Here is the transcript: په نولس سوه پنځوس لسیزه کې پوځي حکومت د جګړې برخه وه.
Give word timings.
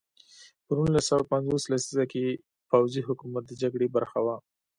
په 0.65 0.71
نولس 0.77 1.05
سوه 1.09 1.23
پنځوس 1.31 1.63
لسیزه 1.71 2.05
کې 2.11 2.23
پوځي 2.69 3.01
حکومت 3.07 3.43
د 3.47 3.51
جګړې 3.61 3.87
برخه 3.95 4.19
وه. 4.25 4.35